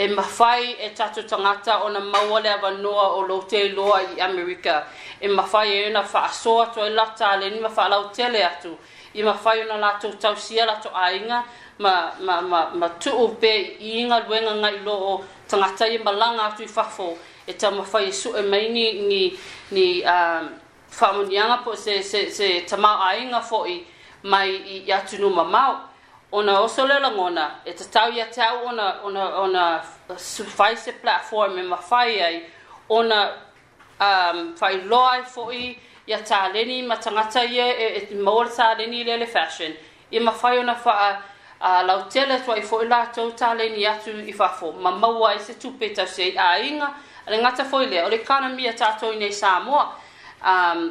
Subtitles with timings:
[0.00, 4.20] e mawhai e tatu tangata o na mawale awa noa o lo te loa i
[4.24, 4.86] Amerika.
[5.20, 8.76] E mawhai e una whaasoa to e lata ale ni mawhalau tele atu.
[9.14, 11.42] I mawhai una lato tausia lato ainga
[11.78, 15.98] ma, ma, ma, ma tu o pe i inga luenga ngai lo o tangata i
[15.98, 17.18] malanga atu i whafo.
[17.46, 19.38] E ta mawhai e su e maini ni,
[19.76, 20.48] ni um,
[20.98, 23.82] whaamunianga po se, se, se, se tamau ainga fo i
[24.22, 25.84] mai i, i atu no mamau
[26.32, 29.84] ona oso le la ngona e te tau ia te au ona, ona, ona
[30.16, 32.42] suffice platform e mawhai ai
[32.88, 33.32] ona
[34.00, 35.70] um, whai loa e fo'i
[36.06, 39.72] ia tā leni ma tangata ia e, e maura tā leni le le fashion
[40.10, 43.54] i e mawhai ona wha a uh, lau tele tua i fo'i la tau tā
[43.56, 46.92] leni atu i whafo ma maua i se tupe tau se a inga
[47.26, 49.92] ale ngata fo'i le ole kāna mia tātou i nei Samoa
[50.44, 50.88] um,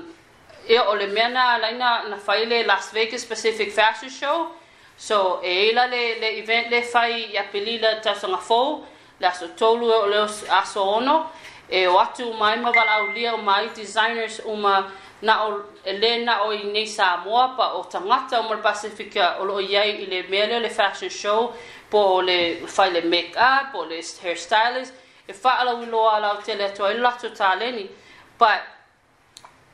[0.68, 4.52] e ole mea na laina na whaile Las Vegas Pacific Fashion Show
[4.98, 8.84] so e ila le, le event le fai ia pelila tasoga fou
[9.20, 11.32] le aso tolu e o le aso ono
[11.70, 14.92] e o atu mai ma valaaulia uma ai designers uma
[15.22, 19.44] na o, e lē naʻo i nei samoa pa o tagata uma le pacifica o
[19.46, 21.54] loo iai i le mea lea le fashion show
[21.90, 24.94] po o le fai le make up o le hair stylist
[25.28, 27.86] e faalauiloa alau tele atu ai lo latou taleni
[28.40, 28.62] but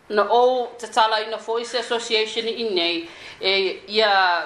[0.09, 3.07] na ou tatalaina foʻi se association i nei
[3.39, 4.43] e ia yeah,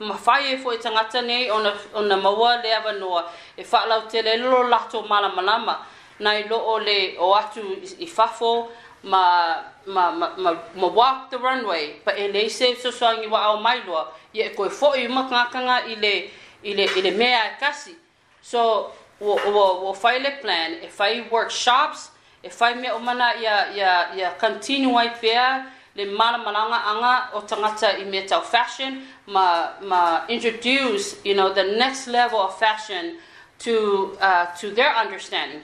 [0.00, 4.06] mafai e fo e tangata nei ona ona maua le ava noa e fa lau
[4.08, 5.86] te le lo lato mala malama
[6.20, 7.62] nai lo o le o atu
[7.98, 8.70] i fafo
[9.02, 9.54] ma
[9.86, 10.34] ma ma
[10.74, 14.44] ma walk the runway pa e nei se so sangi wa au mai lo ye
[14.46, 16.14] e koe fo i ma kanga i le
[16.62, 17.96] i le i le mea e kasi
[18.40, 23.66] so wo wo wo file plan e fai workshops e fai me o mana ya
[23.74, 25.66] ya ya continue i fair
[25.98, 31.52] le mana malanga anga o tangata i me tau fashion ma ma introduce you know
[31.52, 33.18] the next level of fashion
[33.58, 35.60] to uh, to their understanding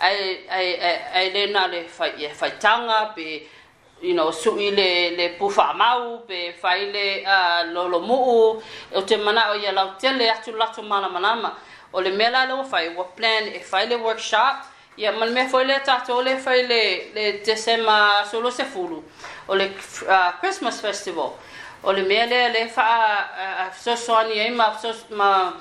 [0.00, 0.68] ai ai
[1.18, 3.42] ai le na le fai e fai tanga be,
[4.00, 8.62] you know sui le le pufa mau be fai le uh, lolo muu
[8.94, 11.50] o te mana o ia lau tele atu latu mana manama
[11.92, 15.32] o le mela le wa fai wa plan e fai le workshop ia ma le
[15.32, 19.02] mea foi le tatou le fai le le desema solo se fulu
[19.46, 19.74] o le
[20.06, 21.32] uh, christmas festival
[21.82, 24.70] o le mea lea le faa fesoasoani ai ma
[25.10, 25.52] ma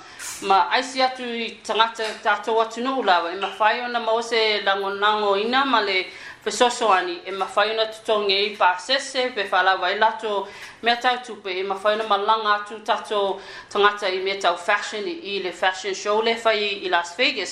[0.41, 5.81] ma aisi atu i tagata tatou atunuu lava e mafai ona ma ose lagonagoina ma
[5.81, 6.05] le
[6.43, 10.45] fesoasoani e mafai ona totoge ai pasese pe faalava ai latou
[10.83, 15.51] mea tautupe e mafai ona malaga atu tatou tagata i mea tau fashion i le
[15.51, 17.51] fashion show le fai i las vegas